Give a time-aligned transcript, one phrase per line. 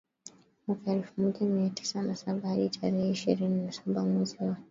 [0.67, 4.55] mwaka elfu moja mia tisa na saba hadi tarehe ishirini na saba mwezi wa